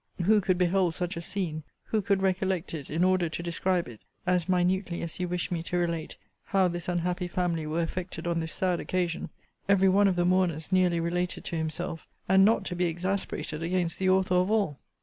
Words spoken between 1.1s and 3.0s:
a scene, who could recollect it